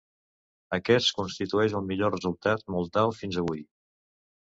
[0.77, 3.67] Aquest constitueix el millor resultat moldau fins avui.